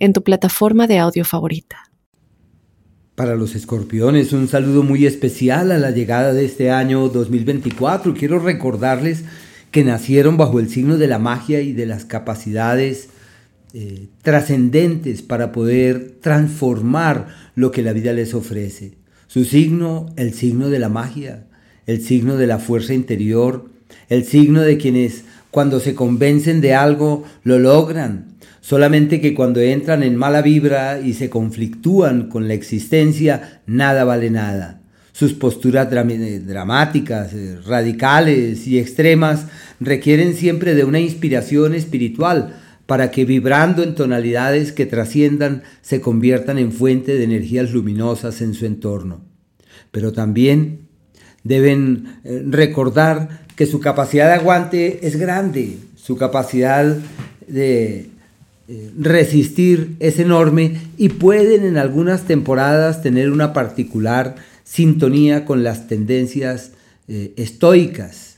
[0.00, 1.90] en tu plataforma de audio favorita.
[3.14, 8.14] Para los escorpiones, un saludo muy especial a la llegada de este año 2024.
[8.14, 9.24] Quiero recordarles
[9.70, 13.10] que nacieron bajo el signo de la magia y de las capacidades
[13.74, 18.94] eh, trascendentes para poder transformar lo que la vida les ofrece.
[19.26, 21.46] Su signo, el signo de la magia,
[21.86, 23.70] el signo de la fuerza interior,
[24.08, 30.02] el signo de quienes cuando se convencen de algo lo logran, solamente que cuando entran
[30.02, 34.80] en mala vibra y se conflictúan con la existencia, nada vale nada.
[35.12, 39.46] Sus posturas dramáticas, eh, radicales y extremas
[39.78, 46.58] requieren siempre de una inspiración espiritual para que vibrando en tonalidades que trasciendan se conviertan
[46.58, 49.24] en fuente de energías luminosas en su entorno.
[49.90, 50.88] Pero también
[51.44, 56.96] deben eh, recordar que su capacidad de aguante es grande, su capacidad
[57.46, 58.09] de eh,
[58.98, 66.72] resistir es enorme y pueden en algunas temporadas tener una particular sintonía con las tendencias
[67.08, 68.36] eh, estoicas.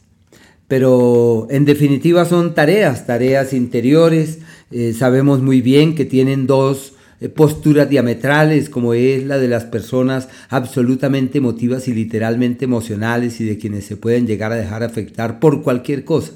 [0.68, 4.38] Pero en definitiva son tareas, tareas interiores.
[4.70, 6.94] Eh, sabemos muy bien que tienen dos
[7.36, 13.58] posturas diametrales, como es la de las personas absolutamente emotivas y literalmente emocionales y de
[13.58, 16.32] quienes se pueden llegar a dejar afectar por cualquier cosa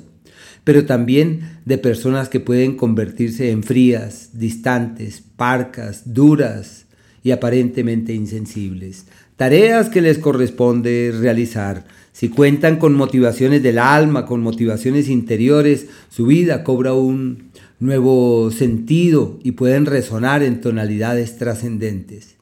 [0.66, 6.86] pero también de personas que pueden convertirse en frías, distantes, parcas, duras
[7.22, 9.04] y aparentemente insensibles.
[9.36, 11.84] Tareas que les corresponde realizar.
[12.12, 17.44] Si cuentan con motivaciones del alma, con motivaciones interiores, su vida cobra un
[17.78, 22.34] nuevo sentido y pueden resonar en tonalidades trascendentes.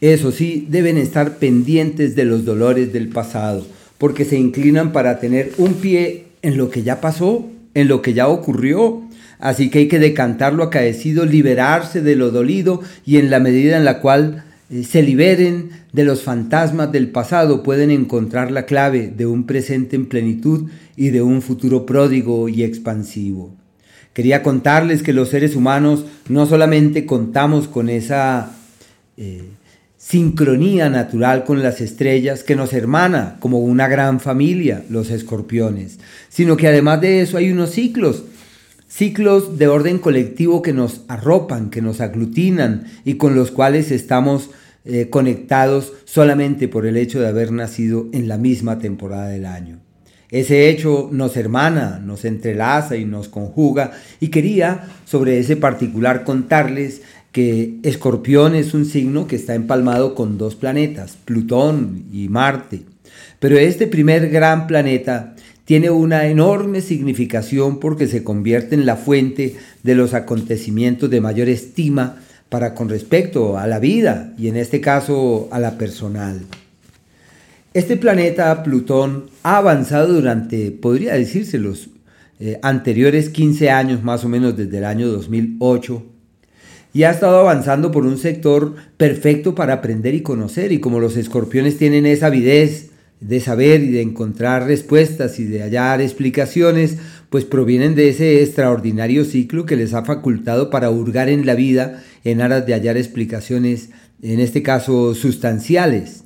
[0.00, 3.66] Eso sí, deben estar pendientes de los dolores del pasado,
[3.98, 8.14] porque se inclinan para tener un pie en lo que ya pasó en lo que
[8.14, 9.02] ya ocurrió.
[9.38, 13.76] Así que hay que decantar lo acaecido, liberarse de lo dolido y en la medida
[13.76, 19.12] en la cual eh, se liberen de los fantasmas del pasado pueden encontrar la clave
[19.14, 23.54] de un presente en plenitud y de un futuro pródigo y expansivo.
[24.14, 28.56] Quería contarles que los seres humanos no solamente contamos con esa
[29.18, 29.44] eh,
[30.08, 36.56] sincronía natural con las estrellas que nos hermana como una gran familia, los escorpiones, sino
[36.56, 38.22] que además de eso hay unos ciclos,
[38.86, 44.50] ciclos de orden colectivo que nos arropan, que nos aglutinan y con los cuales estamos
[44.84, 49.80] eh, conectados solamente por el hecho de haber nacido en la misma temporada del año.
[50.30, 57.02] Ese hecho nos hermana, nos entrelaza y nos conjuga y quería sobre ese particular contarles
[57.36, 62.84] que Escorpión es un signo que está empalmado con dos planetas, Plutón y Marte.
[63.40, 65.34] Pero este primer gran planeta
[65.66, 71.50] tiene una enorme significación porque se convierte en la fuente de los acontecimientos de mayor
[71.50, 72.16] estima
[72.48, 76.40] para con respecto a la vida y en este caso a la personal.
[77.74, 81.90] Este planeta, Plutón, ha avanzado durante, podría decirse, los
[82.40, 86.15] eh, anteriores 15 años, más o menos desde el año 2008,
[86.96, 90.72] y ha estado avanzando por un sector perfecto para aprender y conocer.
[90.72, 92.88] Y como los escorpiones tienen esa avidez
[93.20, 96.96] de saber y de encontrar respuestas y de hallar explicaciones,
[97.28, 102.02] pues provienen de ese extraordinario ciclo que les ha facultado para hurgar en la vida
[102.24, 103.90] en aras de hallar explicaciones,
[104.22, 106.24] en este caso sustanciales.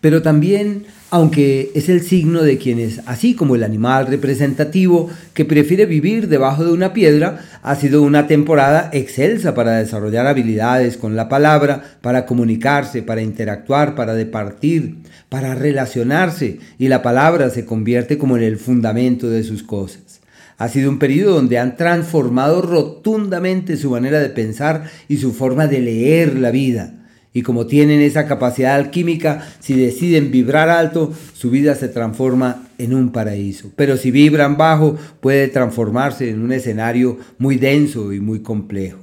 [0.00, 5.86] Pero también aunque es el signo de quienes, así como el animal representativo que prefiere
[5.86, 11.30] vivir debajo de una piedra, ha sido una temporada excelsa para desarrollar habilidades con la
[11.30, 14.96] palabra, para comunicarse, para interactuar, para departir,
[15.30, 20.20] para relacionarse, y la palabra se convierte como en el fundamento de sus cosas.
[20.58, 25.68] Ha sido un periodo donde han transformado rotundamente su manera de pensar y su forma
[25.68, 26.94] de leer la vida
[27.32, 32.94] y como tienen esa capacidad alquímica, si deciden vibrar alto, su vida se transforma en
[32.94, 33.70] un paraíso.
[33.76, 38.98] Pero si vibran bajo, puede transformarse en un escenario muy denso y muy complejo.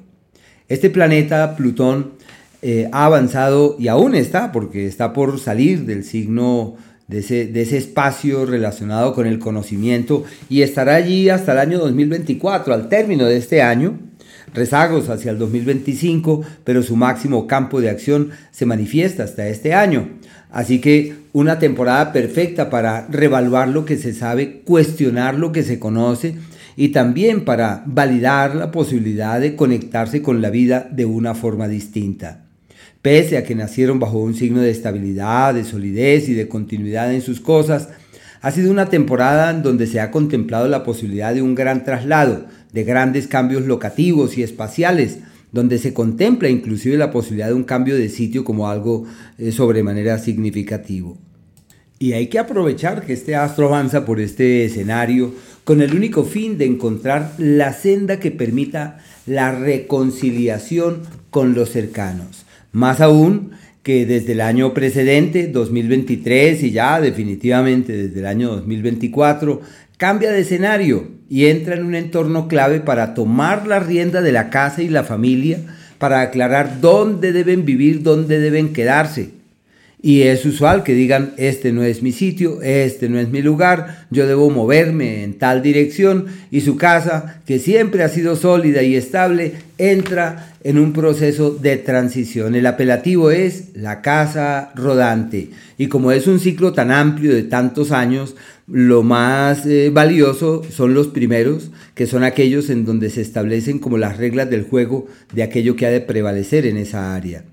[0.68, 2.13] Este planeta, Plutón,
[2.62, 6.75] eh, ha avanzado y aún está, porque está por salir del signo
[7.07, 11.77] de ese, de ese, espacio relacionado con el conocimiento y estará allí hasta el año
[11.77, 14.00] 2024, al término de este año,
[14.56, 20.10] rezagos hacia el 2025, pero su máximo campo de acción se manifiesta hasta este año.
[20.52, 25.80] Así que una temporada perfecta para revaluar lo que se sabe, cuestionar lo que se
[25.80, 26.36] conoce
[26.78, 32.46] y también para validar la posibilidad de conectarse con la vida de una forma distinta.
[33.01, 37.22] Pese a que nacieron bajo un signo de estabilidad, de solidez y de continuidad en
[37.22, 37.90] sus cosas,
[38.42, 42.46] ha sido una temporada en donde se ha contemplado la posibilidad de un gran traslado,
[42.75, 45.19] de grandes cambios locativos y espaciales,
[45.54, 49.06] donde se contempla inclusive la posibilidad de un cambio de sitio como algo
[49.38, 51.18] eh, sobremanera significativo.
[52.00, 55.33] Y hay que aprovechar que este astro avanza por este escenario
[55.63, 62.45] con el único fin de encontrar la senda que permita la reconciliación con los cercanos.
[62.74, 63.51] Más aún,
[63.83, 69.62] que desde el año precedente, 2023, y ya definitivamente desde el año 2024,
[69.95, 74.50] cambia de escenario y entra en un entorno clave para tomar la rienda de la
[74.50, 75.60] casa y la familia,
[75.98, 79.30] para aclarar dónde deben vivir, dónde deben quedarse,
[80.06, 84.06] y es usual que digan, este no es mi sitio, este no es mi lugar,
[84.12, 88.95] yo debo moverme en tal dirección y su casa, que siempre ha sido sólida y
[88.95, 92.54] estable, entra en un proceso de transición.
[92.54, 95.50] El apelativo es la casa rodante.
[95.80, 98.36] Y como es un ciclo tan amplio de tantos años,
[98.68, 103.98] lo más eh, valioso son los primeros, que son aquellos en donde se establecen como
[103.98, 107.44] las reglas del juego de aquello que ha de prevalecer en esa área.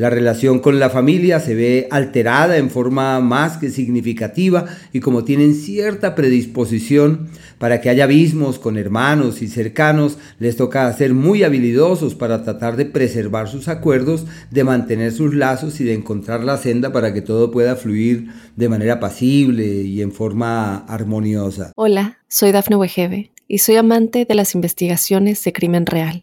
[0.00, 4.64] La relación con la familia se ve alterada en forma más que significativa
[4.94, 10.90] y como tienen cierta predisposición para que haya abismos con hermanos y cercanos, les toca
[10.94, 15.92] ser muy habilidosos para tratar de preservar sus acuerdos, de mantener sus lazos y de
[15.92, 21.72] encontrar la senda para que todo pueda fluir de manera pasible y en forma armoniosa.
[21.76, 26.22] Hola, soy Dafne Wegebe y soy amante de las investigaciones de crimen real.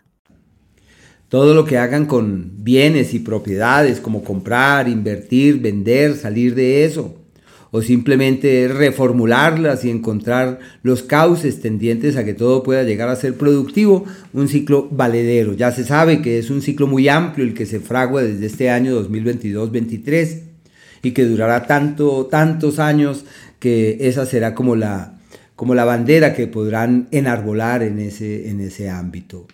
[1.31, 7.15] Todo lo que hagan con bienes y propiedades, como comprar, invertir, vender, salir de eso.
[7.71, 13.35] O simplemente reformularlas y encontrar los cauces tendientes a que todo pueda llegar a ser
[13.35, 15.53] productivo, un ciclo valedero.
[15.53, 18.69] Ya se sabe que es un ciclo muy amplio el que se fragua desde este
[18.69, 20.41] año 2022-23
[21.01, 23.23] y que durará tanto, tantos años
[23.59, 25.17] que esa será como la,
[25.55, 29.47] como la bandera que podrán enarbolar en ese, en ese ámbito.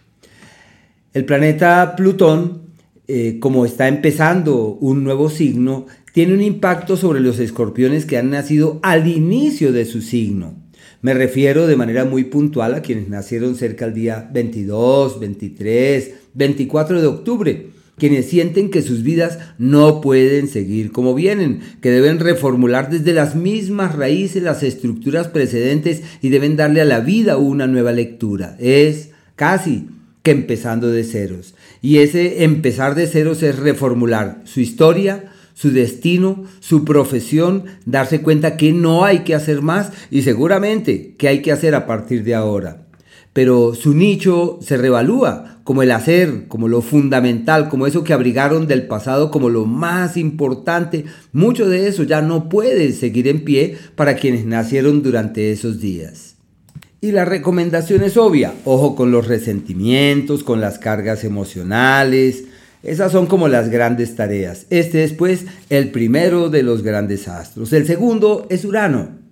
[1.17, 2.61] El planeta Plutón,
[3.07, 8.29] eh, como está empezando un nuevo signo, tiene un impacto sobre los escorpiones que han
[8.29, 10.53] nacido al inicio de su signo.
[11.01, 17.01] Me refiero de manera muy puntual a quienes nacieron cerca del día 22, 23, 24
[17.01, 22.91] de octubre, quienes sienten que sus vidas no pueden seguir como vienen, que deben reformular
[22.91, 27.91] desde las mismas raíces las estructuras precedentes y deben darle a la vida una nueva
[27.91, 28.55] lectura.
[28.59, 29.87] Es casi
[30.31, 31.55] empezando de ceros.
[31.81, 38.57] Y ese empezar de ceros es reformular su historia, su destino, su profesión, darse cuenta
[38.57, 42.35] que no hay que hacer más y seguramente que hay que hacer a partir de
[42.35, 42.85] ahora.
[43.33, 48.67] Pero su nicho se revalúa como el hacer, como lo fundamental, como eso que abrigaron
[48.67, 51.05] del pasado, como lo más importante.
[51.33, 56.36] Mucho de eso ya no puede seguir en pie para quienes nacieron durante esos días.
[56.99, 62.45] Y la recomendación es obvia, ojo con los resentimientos, con las cargas emocionales,
[62.83, 64.65] esas son como las grandes tareas.
[64.69, 67.73] Este es pues el primero de los grandes astros.
[67.73, 69.26] El segundo es Urano.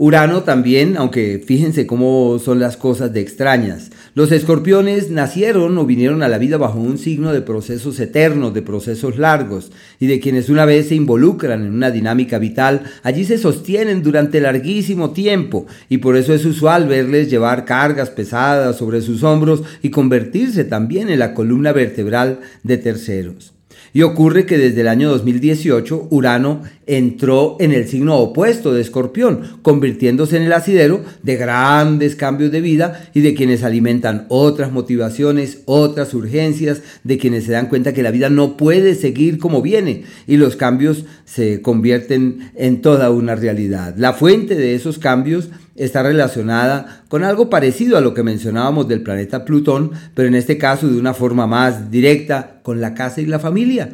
[0.00, 3.90] Urano también, aunque fíjense cómo son las cosas de extrañas.
[4.14, 8.62] Los escorpiones nacieron o vinieron a la vida bajo un signo de procesos eternos, de
[8.62, 13.38] procesos largos, y de quienes una vez se involucran en una dinámica vital, allí se
[13.38, 19.24] sostienen durante larguísimo tiempo, y por eso es usual verles llevar cargas pesadas sobre sus
[19.24, 23.57] hombros y convertirse también en la columna vertebral de terceros.
[23.92, 29.58] Y ocurre que desde el año 2018 Urano entró en el signo opuesto de Escorpión,
[29.62, 35.62] convirtiéndose en el asidero de grandes cambios de vida y de quienes alimentan otras motivaciones,
[35.66, 40.04] otras urgencias, de quienes se dan cuenta que la vida no puede seguir como viene
[40.26, 43.94] y los cambios se convierten en toda una realidad.
[43.96, 49.02] La fuente de esos cambios está relacionada con algo parecido a lo que mencionábamos del
[49.02, 53.26] planeta Plutón, pero en este caso de una forma más directa con la casa y
[53.26, 53.90] la familia.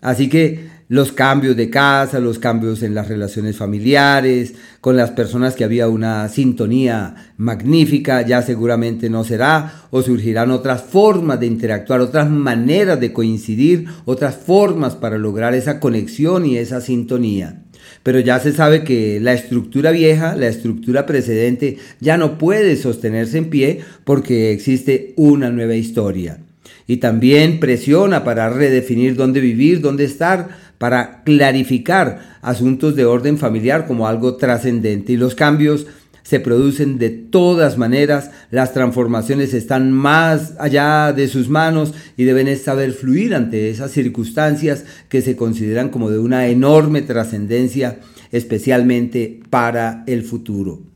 [0.00, 5.54] Así que los cambios de casa, los cambios en las relaciones familiares, con las personas
[5.54, 12.00] que había una sintonía magnífica, ya seguramente no será, o surgirán otras formas de interactuar,
[12.00, 17.62] otras maneras de coincidir, otras formas para lograr esa conexión y esa sintonía.
[18.02, 23.38] Pero ya se sabe que la estructura vieja, la estructura precedente, ya no puede sostenerse
[23.38, 26.38] en pie porque existe una nueva historia
[26.86, 33.86] y también presiona para redefinir dónde vivir, dónde estar, para clarificar asuntos de orden familiar
[33.86, 35.12] como algo trascendente.
[35.12, 35.86] Y los cambios
[36.22, 42.56] se producen de todas maneras, las transformaciones están más allá de sus manos y deben
[42.56, 47.98] saber fluir ante esas circunstancias que se consideran como de una enorme trascendencia,
[48.30, 50.91] especialmente para el futuro.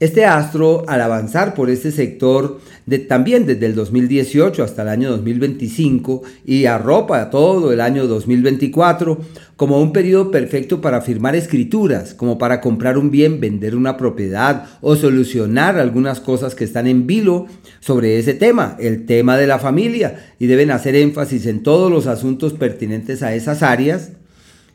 [0.00, 5.10] Este astro, al avanzar por este sector, de, también desde el 2018 hasta el año
[5.10, 9.18] 2025 y arropa todo el año 2024
[9.56, 14.64] como un periodo perfecto para firmar escrituras, como para comprar un bien, vender una propiedad
[14.80, 17.44] o solucionar algunas cosas que están en vilo
[17.80, 22.06] sobre ese tema, el tema de la familia, y deben hacer énfasis en todos los
[22.06, 24.12] asuntos pertinentes a esas áreas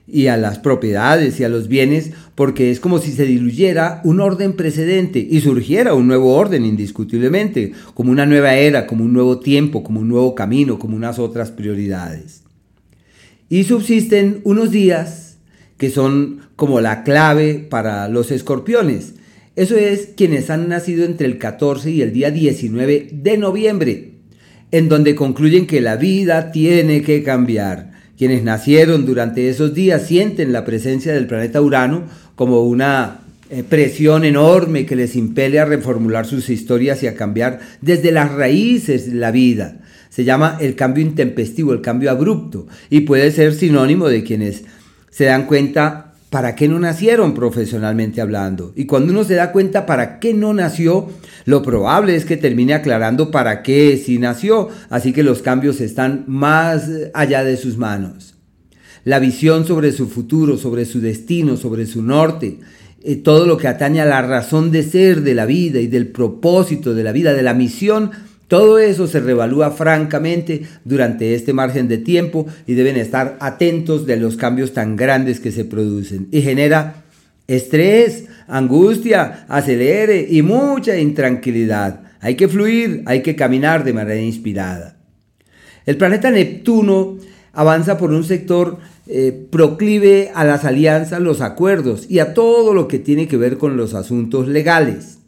[0.08, 4.20] y a las propiedades y a los bienes, porque es como si se diluyera un
[4.20, 9.40] orden precedente y surgiera un nuevo orden indiscutiblemente, como una nueva era, como un nuevo
[9.40, 12.44] tiempo, como un nuevo camino, como unas otras prioridades.
[13.50, 15.38] Y subsisten unos días
[15.78, 19.16] que son como la clave para los escorpiones.
[19.56, 24.12] Eso es quienes han nacido entre el 14 y el día 19 de noviembre,
[24.72, 30.54] en donde concluyen que la vida tiene que cambiar quienes nacieron durante esos días sienten
[30.54, 32.04] la presencia del planeta Urano
[32.36, 33.20] como una
[33.50, 38.32] eh, presión enorme que les impele a reformular sus historias y a cambiar desde las
[38.32, 39.82] raíces la vida.
[40.10, 44.64] Se llama el cambio intempestivo, el cambio abrupto, y puede ser sinónimo de quienes
[45.10, 48.74] se dan cuenta para qué no nacieron profesionalmente hablando.
[48.76, 51.10] Y cuando uno se da cuenta para qué no nació,
[51.46, 54.70] lo probable es que termine aclarando para qué sí nació.
[54.90, 58.36] Así que los cambios están más allá de sus manos.
[59.04, 62.60] La visión sobre su futuro, sobre su destino, sobre su norte,
[63.04, 66.08] eh, todo lo que atañe a la razón de ser de la vida y del
[66.08, 68.10] propósito de la vida, de la misión,
[68.48, 74.18] todo eso se revalúa francamente durante este margen de tiempo y deben estar atentos de
[74.18, 77.04] los cambios tan grandes que se producen y genera
[77.48, 82.02] estrés, angustia, acelere y mucha intranquilidad.
[82.22, 84.96] Hay que fluir, hay que caminar de manera inspirada.
[85.86, 87.18] El planeta Neptuno
[87.54, 92.88] avanza por un sector eh, proclive a las alianzas, los acuerdos y a todo lo
[92.88, 95.20] que tiene que ver con los asuntos legales.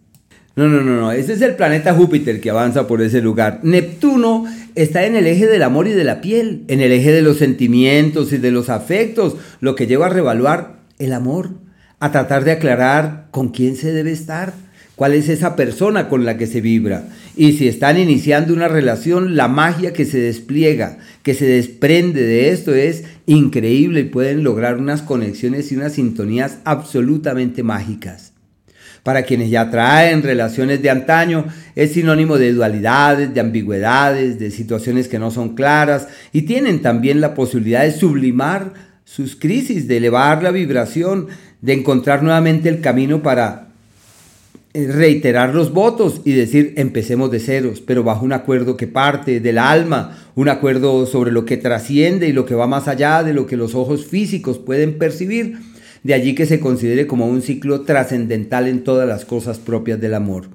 [0.57, 1.11] No, no, no, no.
[1.11, 3.59] Ese es el planeta Júpiter que avanza por ese lugar.
[3.61, 7.21] Neptuno está en el eje del amor y de la piel, en el eje de
[7.21, 11.51] los sentimientos y de los afectos, lo que lleva a revaluar el amor,
[11.99, 14.55] a tratar de aclarar con quién se debe estar,
[14.95, 17.03] cuál es esa persona con la que se vibra.
[17.35, 22.49] Y si están iniciando una relación, la magia que se despliega, que se desprende de
[22.49, 28.33] esto es increíble y pueden lograr unas conexiones y unas sintonías absolutamente mágicas.
[29.07, 31.45] Para quienes ya traen relaciones de antaño,
[31.75, 37.21] es sinónimo de dualidades, de ambigüedades, de situaciones que no son claras y tienen también
[37.21, 38.73] la posibilidad de sublimar
[39.05, 41.27] sus crisis, de elevar la vibración,
[41.61, 43.69] de encontrar nuevamente el camino para
[44.73, 49.39] eh, reiterar los votos y decir empecemos de ceros, pero bajo un acuerdo que parte
[49.39, 53.33] del alma, un acuerdo sobre lo que trasciende y lo que va más allá de
[53.33, 55.59] lo que los ojos físicos pueden percibir
[56.03, 60.13] de allí que se considere como un ciclo trascendental en todas las cosas propias del
[60.13, 60.49] amor.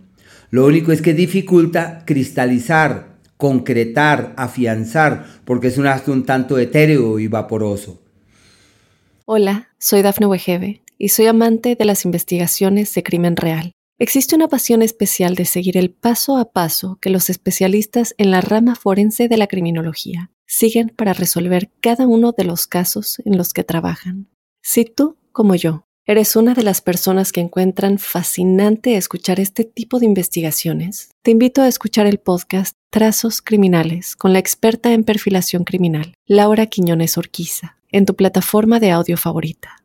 [0.50, 7.18] Lo único es que dificulta cristalizar, concretar, afianzar, porque es un acto un tanto etéreo
[7.18, 8.00] y vaporoso.
[9.24, 13.72] Hola, soy Dafne Wegebe y soy amante de las investigaciones de crimen real.
[13.98, 18.40] Existe una pasión especial de seguir el paso a paso que los especialistas en la
[18.40, 23.52] rama forense de la criminología siguen para resolver cada uno de los casos en los
[23.52, 24.28] que trabajan.
[24.60, 29.98] Si tú como yo, ¿eres una de las personas que encuentran fascinante escuchar este tipo
[29.98, 31.10] de investigaciones?
[31.22, 36.66] Te invito a escuchar el podcast Trazos Criminales con la experta en perfilación criminal, Laura
[36.66, 39.82] Quiñones Orquiza, en tu plataforma de audio favorita.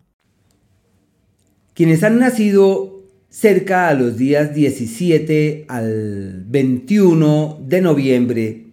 [1.74, 8.64] Quienes han nacido cerca a los días 17 al 21 de noviembre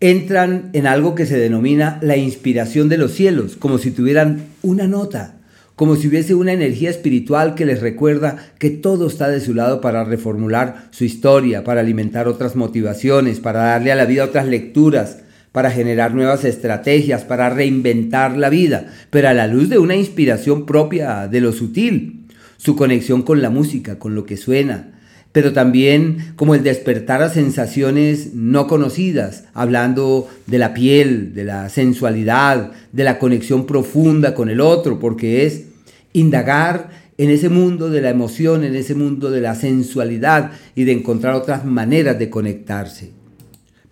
[0.00, 4.86] entran en algo que se denomina la inspiración de los cielos, como si tuvieran una
[4.86, 5.39] nota
[5.80, 9.80] como si hubiese una energía espiritual que les recuerda que todo está de su lado
[9.80, 15.20] para reformular su historia, para alimentar otras motivaciones, para darle a la vida otras lecturas,
[15.52, 20.66] para generar nuevas estrategias, para reinventar la vida, pero a la luz de una inspiración
[20.66, 22.26] propia de lo sutil,
[22.58, 24.88] su conexión con la música, con lo que suena,
[25.32, 31.70] pero también como el despertar a sensaciones no conocidas, hablando de la piel, de la
[31.70, 35.69] sensualidad, de la conexión profunda con el otro, porque es
[36.12, 40.92] indagar en ese mundo de la emoción, en ese mundo de la sensualidad y de
[40.92, 43.10] encontrar otras maneras de conectarse.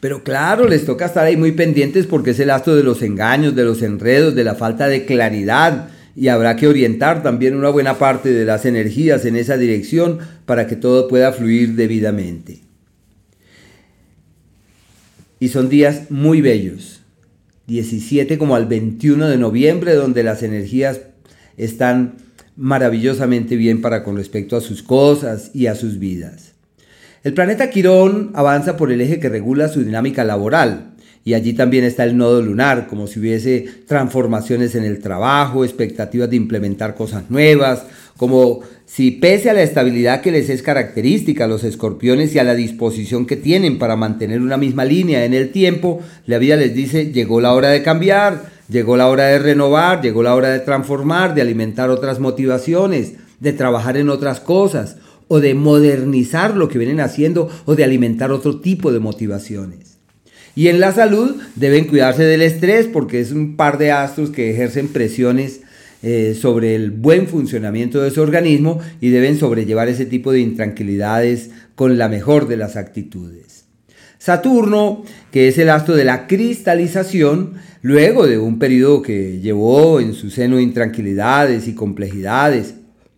[0.00, 3.54] Pero claro, les toca estar ahí muy pendientes porque es el astro de los engaños,
[3.54, 7.98] de los enredos, de la falta de claridad, y habrá que orientar también una buena
[7.98, 12.60] parte de las energías en esa dirección para que todo pueda fluir debidamente.
[15.40, 17.02] Y son días muy bellos,
[17.66, 21.00] 17 como al 21 de noviembre, donde las energías
[21.58, 22.14] están
[22.56, 26.52] maravillosamente bien para con respecto a sus cosas y a sus vidas.
[27.24, 31.84] El planeta Quirón avanza por el eje que regula su dinámica laboral, y allí también
[31.84, 37.24] está el nodo lunar, como si hubiese transformaciones en el trabajo, expectativas de implementar cosas
[37.28, 37.82] nuevas,
[38.16, 42.44] como si pese a la estabilidad que les es característica a los escorpiones y a
[42.44, 46.74] la disposición que tienen para mantener una misma línea en el tiempo, la vida les
[46.74, 50.60] dice, llegó la hora de cambiar, llegó la hora de renovar, llegó la hora de
[50.60, 54.96] transformar, de alimentar otras motivaciones, de trabajar en otras cosas,
[55.28, 59.98] o de modernizar lo que vienen haciendo, o de alimentar otro tipo de motivaciones.
[60.54, 64.50] Y en la salud deben cuidarse del estrés porque es un par de astros que
[64.50, 65.60] ejercen presiones
[66.02, 71.50] eh, sobre el buen funcionamiento de su organismo y deben sobrellevar ese tipo de intranquilidades
[71.74, 73.66] con la mejor de las actitudes.
[74.18, 80.12] Saturno, que es el astro de la cristalización, luego de un periodo que llevó en
[80.12, 82.74] su seno intranquilidades y complejidades,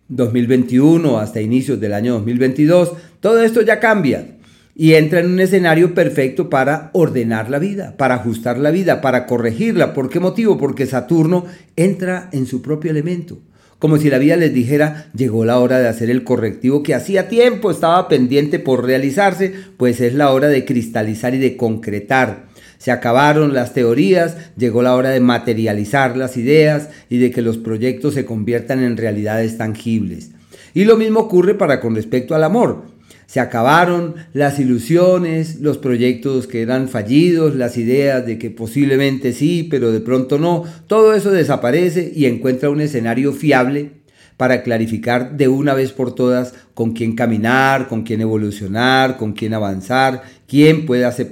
[0.09, 4.37] 2021 hasta inicios del año 2022, todo esto ya cambia
[4.75, 9.25] y entra en un escenario perfecto para ordenar la vida, para ajustar la vida, para
[9.25, 9.93] corregirla.
[9.93, 10.57] ¿Por qué motivo?
[10.57, 13.39] Porque Saturno entra en su propio elemento.
[13.81, 17.27] Como si la vida les dijera, llegó la hora de hacer el correctivo que hacía
[17.27, 22.45] tiempo estaba pendiente por realizarse, pues es la hora de cristalizar y de concretar.
[22.77, 27.57] Se acabaron las teorías, llegó la hora de materializar las ideas y de que los
[27.57, 30.29] proyectos se conviertan en realidades tangibles.
[30.75, 32.83] Y lo mismo ocurre para con respecto al amor.
[33.31, 39.65] Se acabaron las ilusiones, los proyectos que eran fallidos, las ideas de que posiblemente sí,
[39.71, 40.65] pero de pronto no.
[40.87, 44.01] Todo eso desaparece y encuentra un escenario fiable
[44.35, 49.53] para clarificar de una vez por todas con quién caminar, con quién evolucionar, con quién
[49.53, 51.29] avanzar, quién puede hacer,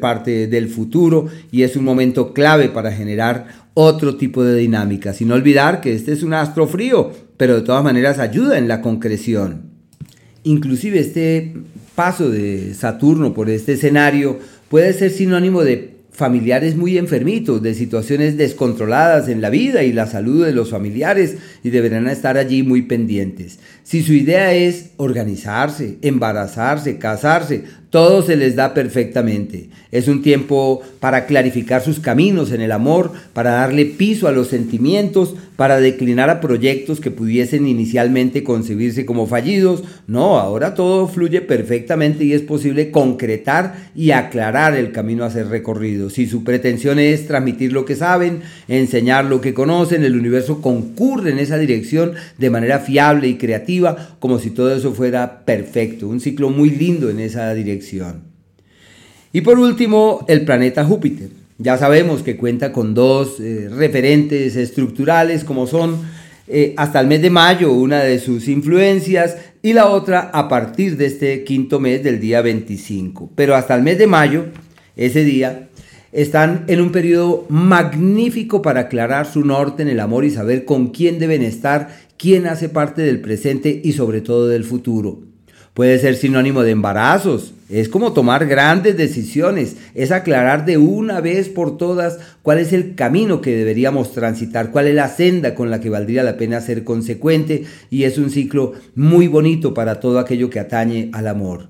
[0.00, 5.30] parte del futuro y es un momento clave para generar otro tipo de dinámica, sin
[5.30, 9.65] olvidar que este es un astro frío, pero de todas maneras ayuda en la concreción.
[10.46, 11.54] Inclusive este
[11.96, 18.36] paso de Saturno por este escenario puede ser sinónimo de familiares muy enfermitos, de situaciones
[18.36, 22.82] descontroladas en la vida y la salud de los familiares y deberán estar allí muy
[22.82, 23.58] pendientes.
[23.82, 29.70] Si su idea es organizarse, embarazarse, casarse, todo se les da perfectamente.
[29.92, 34.48] Es un tiempo para clarificar sus caminos en el amor, para darle piso a los
[34.48, 39.84] sentimientos, para declinar a proyectos que pudiesen inicialmente concebirse como fallidos.
[40.06, 45.48] No, ahora todo fluye perfectamente y es posible concretar y aclarar el camino a ser
[45.48, 46.10] recorrido.
[46.10, 51.30] Si su pretensión es transmitir lo que saben, enseñar lo que conocen, el universo concurre
[51.30, 56.08] en esa dirección de manera fiable y creativa, como si todo eso fuera perfecto.
[56.08, 57.75] Un ciclo muy lindo en esa dirección.
[59.32, 61.30] Y por último, el planeta Júpiter.
[61.58, 66.00] Ya sabemos que cuenta con dos eh, referentes estructurales como son
[66.48, 70.96] eh, hasta el mes de mayo una de sus influencias y la otra a partir
[70.96, 73.32] de este quinto mes del día 25.
[73.34, 74.44] Pero hasta el mes de mayo,
[74.96, 75.68] ese día,
[76.12, 80.88] están en un periodo magnífico para aclarar su norte en el amor y saber con
[80.88, 85.20] quién deben estar, quién hace parte del presente y sobre todo del futuro.
[85.74, 87.52] Puede ser sinónimo de embarazos.
[87.68, 89.76] Es como tomar grandes decisiones.
[89.94, 94.86] Es aclarar de una vez por todas cuál es el camino que deberíamos transitar, cuál
[94.86, 97.64] es la senda con la que valdría la pena ser consecuente.
[97.90, 101.68] Y es un ciclo muy bonito para todo aquello que atañe al amor.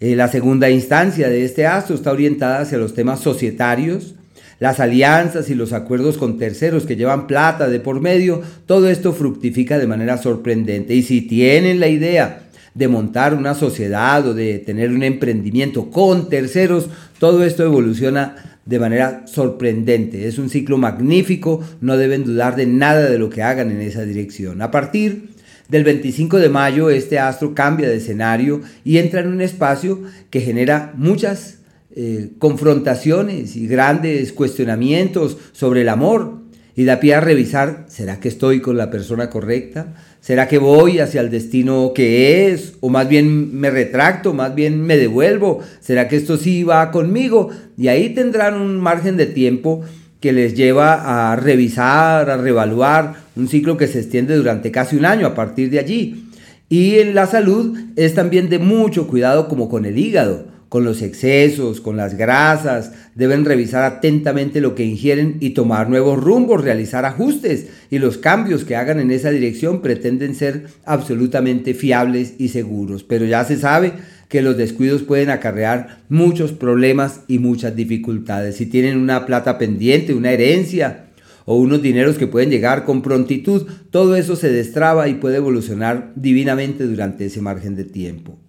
[0.00, 4.16] Eh, la segunda instancia de este astro está orientada hacia los temas societarios,
[4.58, 9.12] las alianzas y los acuerdos con terceros que llevan plata de por medio, todo esto
[9.12, 10.94] fructifica de manera sorprendente.
[10.94, 12.43] Y si tienen la idea
[12.74, 18.78] de montar una sociedad o de tener un emprendimiento con terceros, todo esto evoluciona de
[18.78, 20.26] manera sorprendente.
[20.26, 24.02] Es un ciclo magnífico, no deben dudar de nada de lo que hagan en esa
[24.02, 24.62] dirección.
[24.62, 25.30] A partir
[25.68, 30.40] del 25 de mayo, este astro cambia de escenario y entra en un espacio que
[30.40, 31.58] genera muchas
[31.94, 36.42] eh, confrontaciones y grandes cuestionamientos sobre el amor
[36.76, 39.94] y da pie a revisar, ¿será que estoy con la persona correcta?
[40.24, 42.76] ¿Será que voy hacia el destino que es?
[42.80, 45.60] ¿O más bien me retracto, más bien me devuelvo?
[45.80, 47.50] ¿Será que esto sí va conmigo?
[47.76, 49.82] Y ahí tendrán un margen de tiempo
[50.20, 55.04] que les lleva a revisar, a reevaluar, un ciclo que se extiende durante casi un
[55.04, 56.30] año a partir de allí.
[56.70, 61.02] Y en la salud es también de mucho cuidado como con el hígado con los
[61.02, 67.04] excesos, con las grasas, deben revisar atentamente lo que ingieren y tomar nuevos rumbos, realizar
[67.04, 73.04] ajustes y los cambios que hagan en esa dirección pretenden ser absolutamente fiables y seguros.
[73.04, 73.92] Pero ya se sabe
[74.28, 78.56] que los descuidos pueden acarrear muchos problemas y muchas dificultades.
[78.56, 81.04] Si tienen una plata pendiente, una herencia,
[81.44, 86.10] o unos dineros que pueden llegar con prontitud, todo eso se destraba y puede evolucionar
[86.16, 88.40] divinamente durante ese margen de tiempo.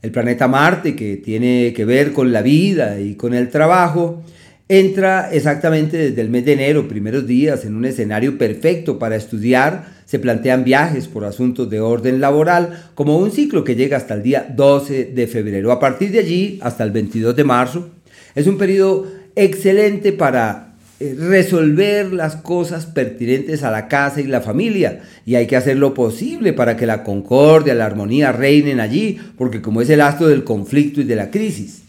[0.00, 4.22] El planeta Marte, que tiene que ver con la vida y con el trabajo,
[4.68, 9.98] entra exactamente desde el mes de enero, primeros días, en un escenario perfecto para estudiar.
[10.04, 14.22] Se plantean viajes por asuntos de orden laboral como un ciclo que llega hasta el
[14.22, 15.72] día 12 de febrero.
[15.72, 17.90] A partir de allí, hasta el 22 de marzo,
[18.36, 20.67] es un periodo excelente para
[21.00, 25.00] resolver las cosas pertinentes a la casa y la familia.
[25.24, 29.62] Y hay que hacer lo posible para que la concordia, la armonía reinen allí, porque
[29.62, 31.82] como es el astro del conflicto y de la crisis.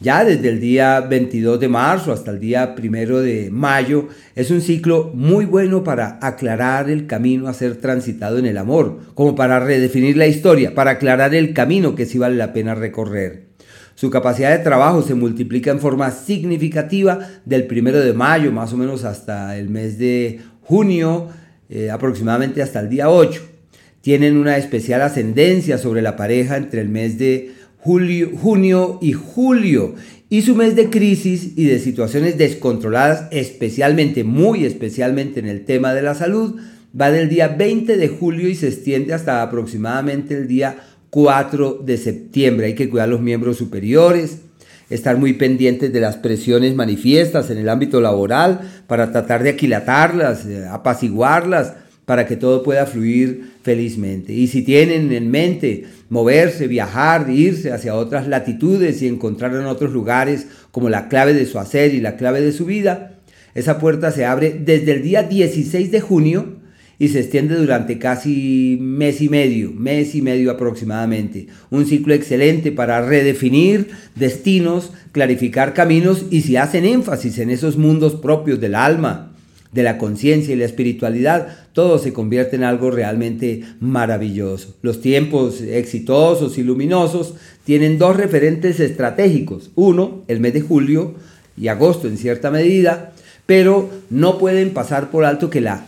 [0.00, 4.60] Ya desde el día 22 de marzo hasta el día 1 de mayo es un
[4.60, 9.58] ciclo muy bueno para aclarar el camino a ser transitado en el amor, como para
[9.58, 13.47] redefinir la historia, para aclarar el camino que sí vale la pena recorrer.
[13.98, 18.76] Su capacidad de trabajo se multiplica en forma significativa del primero de mayo, más o
[18.76, 21.26] menos hasta el mes de junio,
[21.68, 23.42] eh, aproximadamente hasta el día 8.
[24.00, 29.96] Tienen una especial ascendencia sobre la pareja entre el mes de julio, junio y julio.
[30.30, 35.92] Y su mes de crisis y de situaciones descontroladas, especialmente, muy especialmente en el tema
[35.92, 36.60] de la salud,
[36.98, 40.78] va del día 20 de julio y se extiende hasta aproximadamente el día
[41.10, 42.66] 4 de septiembre.
[42.66, 44.38] Hay que cuidar los miembros superiores,
[44.90, 50.46] estar muy pendientes de las presiones manifiestas en el ámbito laboral para tratar de aquilatarlas,
[50.46, 54.32] eh, apaciguarlas, para que todo pueda fluir felizmente.
[54.32, 59.92] Y si tienen en mente moverse, viajar, irse hacia otras latitudes y encontrar en otros
[59.92, 63.18] lugares como la clave de su hacer y la clave de su vida,
[63.54, 66.57] esa puerta se abre desde el día 16 de junio
[66.98, 71.46] y se extiende durante casi mes y medio, mes y medio aproximadamente.
[71.70, 78.16] Un ciclo excelente para redefinir destinos, clarificar caminos y si hacen énfasis en esos mundos
[78.16, 79.32] propios del alma,
[79.72, 84.74] de la conciencia y la espiritualidad, todo se convierte en algo realmente maravilloso.
[84.82, 87.34] Los tiempos exitosos y luminosos
[87.64, 89.70] tienen dos referentes estratégicos.
[89.74, 91.14] Uno, el mes de julio
[91.56, 93.12] y agosto en cierta medida,
[93.44, 95.84] pero no pueden pasar por alto que la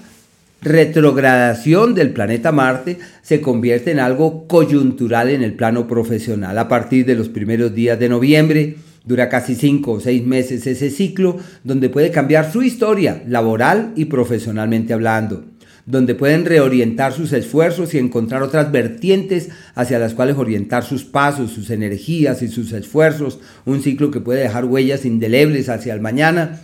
[0.62, 6.58] retrogradación del planeta Marte se convierte en algo coyuntural en el plano profesional.
[6.58, 10.90] A partir de los primeros días de noviembre, dura casi cinco o seis meses ese
[10.90, 15.44] ciclo, donde puede cambiar su historia laboral y profesionalmente hablando
[15.86, 21.50] donde pueden reorientar sus esfuerzos y encontrar otras vertientes hacia las cuales orientar sus pasos,
[21.50, 26.60] sus energías y sus esfuerzos, un ciclo que puede dejar huellas indelebles hacia el mañana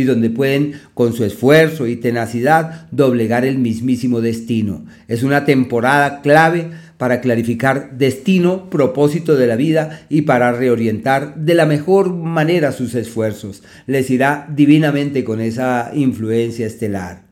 [0.00, 4.84] y donde pueden con su esfuerzo y tenacidad doblegar el mismísimo destino.
[5.08, 11.54] Es una temporada clave para clarificar destino, propósito de la vida y para reorientar de
[11.54, 13.62] la mejor manera sus esfuerzos.
[13.86, 17.22] Les irá divinamente con esa influencia estelar.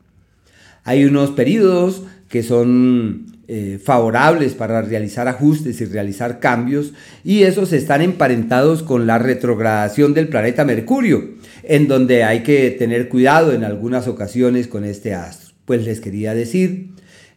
[0.83, 7.73] Hay unos periodos que son eh, favorables para realizar ajustes y realizar cambios y esos
[7.73, 11.31] están emparentados con la retrogradación del planeta Mercurio,
[11.63, 15.55] en donde hay que tener cuidado en algunas ocasiones con este astro.
[15.65, 16.89] Pues les quería decir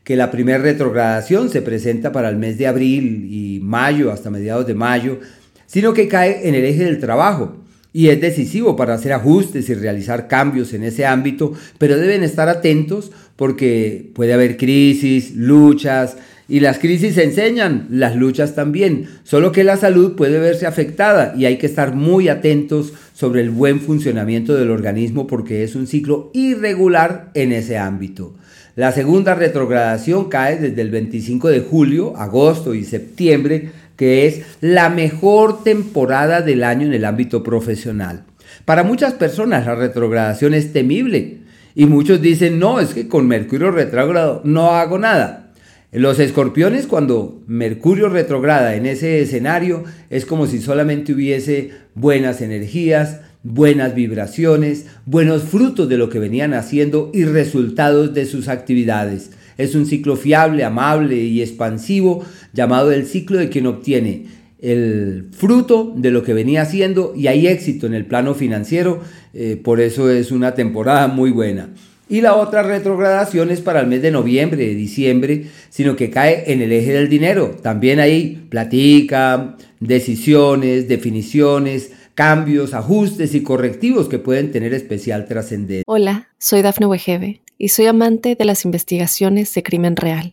[0.04, 4.66] que la primera retrogradación se presenta para el mes de abril y mayo, hasta mediados
[4.66, 5.18] de mayo,
[5.64, 9.74] sino que cae en el eje del trabajo y es decisivo para hacer ajustes y
[9.74, 16.16] realizar cambios en ese ámbito, pero deben estar atentos porque puede haber crisis, luchas,
[16.48, 21.46] y las crisis enseñan, las luchas también, solo que la salud puede verse afectada y
[21.46, 26.30] hay que estar muy atentos sobre el buen funcionamiento del organismo porque es un ciclo
[26.34, 28.32] irregular en ese ámbito.
[28.76, 34.88] La segunda retrogradación cae desde el 25 de julio, agosto y septiembre, que es la
[34.88, 38.22] mejor temporada del año en el ámbito profesional.
[38.64, 41.41] Para muchas personas la retrogradación es temible
[41.74, 45.52] y muchos dicen, no, es que con Mercurio retrógrado no hago nada.
[45.92, 53.20] Los escorpiones, cuando Mercurio retrograda en ese escenario, es como si solamente hubiese buenas energías,
[53.42, 59.32] buenas vibraciones, buenos frutos de lo que venían haciendo y resultados de sus actividades.
[59.58, 65.92] Es un ciclo fiable, amable y expansivo llamado el ciclo de quien obtiene el fruto
[65.94, 69.00] de lo que venía haciendo y hay éxito en el plano financiero,
[69.34, 71.70] eh, por eso es una temporada muy buena.
[72.08, 76.52] Y la otra retrogradación es para el mes de noviembre, de diciembre, sino que cae
[76.52, 77.56] en el eje del dinero.
[77.62, 85.84] También hay platica, decisiones, definiciones, cambios, ajustes y correctivos que pueden tener especial trascendencia.
[85.86, 90.32] Hola, soy Dafne Wegebe y soy amante de las investigaciones de crimen real.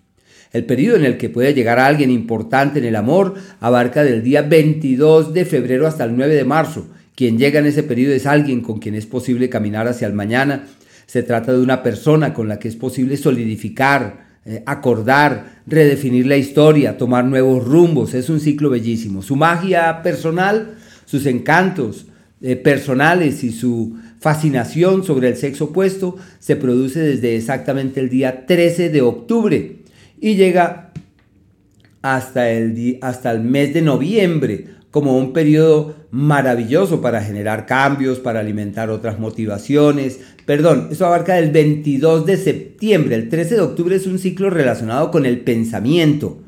[0.53, 4.21] El periodo en el que puede llegar a alguien importante en el amor abarca del
[4.21, 6.87] día 22 de febrero hasta el 9 de marzo.
[7.15, 10.67] Quien llega en ese periodo es alguien con quien es posible caminar hacia el mañana.
[11.05, 16.37] Se trata de una persona con la que es posible solidificar, eh, acordar, redefinir la
[16.37, 18.13] historia, tomar nuevos rumbos.
[18.13, 19.21] Es un ciclo bellísimo.
[19.21, 22.07] Su magia personal, sus encantos
[22.41, 28.45] eh, personales y su fascinación sobre el sexo opuesto se produce desde exactamente el día
[28.45, 29.80] 13 de octubre
[30.21, 30.91] y llega
[32.01, 38.41] hasta el, hasta el mes de noviembre como un periodo maravilloso para generar cambios, para
[38.41, 40.19] alimentar otras motivaciones.
[40.45, 43.15] Perdón, eso abarca del 22 de septiembre.
[43.15, 46.39] El 13 de octubre es un ciclo relacionado con el pensamiento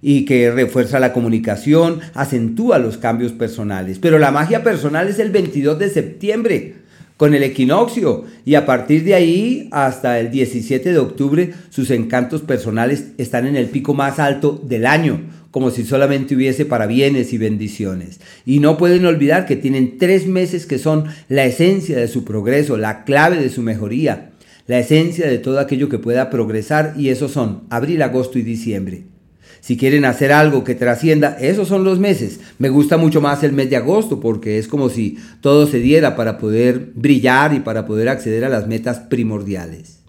[0.00, 3.98] y que refuerza la comunicación, acentúa los cambios personales.
[3.98, 6.87] Pero la magia personal es el 22 de septiembre
[7.18, 12.42] con el equinoccio y a partir de ahí hasta el 17 de octubre sus encantos
[12.42, 17.38] personales están en el pico más alto del año, como si solamente hubiese parabienes y
[17.38, 18.20] bendiciones.
[18.46, 22.76] Y no pueden olvidar que tienen tres meses que son la esencia de su progreso,
[22.76, 24.30] la clave de su mejoría,
[24.68, 29.17] la esencia de todo aquello que pueda progresar y esos son abril, agosto y diciembre.
[29.60, 32.40] Si quieren hacer algo que trascienda, esos son los meses.
[32.58, 36.16] Me gusta mucho más el mes de agosto porque es como si todo se diera
[36.16, 40.04] para poder brillar y para poder acceder a las metas primordiales.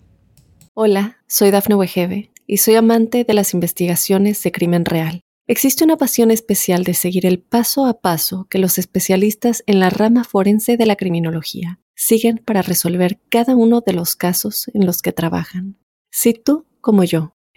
[0.74, 5.22] Hola, soy Dafne Wegebe y soy amante de las investigaciones de crimen real.
[5.46, 9.90] Existe una pasión especial de seguir el paso a paso que los especialistas en la
[9.90, 15.02] rama forense de la criminología siguen para resolver cada uno de los casos en los
[15.02, 15.76] que trabajan.
[16.12, 17.34] Si tú, como yo,